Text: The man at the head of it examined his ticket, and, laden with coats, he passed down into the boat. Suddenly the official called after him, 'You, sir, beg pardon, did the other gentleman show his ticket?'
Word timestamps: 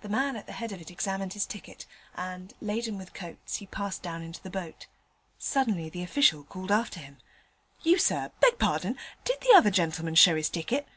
The 0.00 0.08
man 0.08 0.34
at 0.34 0.46
the 0.46 0.54
head 0.54 0.72
of 0.72 0.80
it 0.80 0.90
examined 0.90 1.34
his 1.34 1.44
ticket, 1.44 1.84
and, 2.14 2.54
laden 2.58 2.96
with 2.96 3.12
coats, 3.12 3.56
he 3.56 3.66
passed 3.66 4.00
down 4.00 4.22
into 4.22 4.40
the 4.42 4.48
boat. 4.48 4.86
Suddenly 5.38 5.90
the 5.90 6.02
official 6.02 6.42
called 6.44 6.72
after 6.72 7.00
him, 7.00 7.18
'You, 7.82 7.98
sir, 7.98 8.32
beg 8.40 8.58
pardon, 8.58 8.96
did 9.26 9.42
the 9.42 9.52
other 9.54 9.70
gentleman 9.70 10.14
show 10.14 10.36
his 10.36 10.48
ticket?' 10.48 10.88